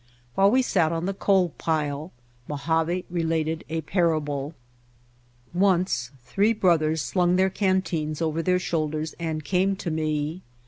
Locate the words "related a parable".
3.11-4.55